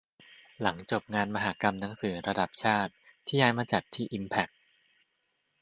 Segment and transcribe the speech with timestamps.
[0.61, 2.91] หลังจบงานมหกรรมหนังสือระดับชาติ
[3.27, 4.49] ที่ย้ายมาจัดที่อิมแพ็ค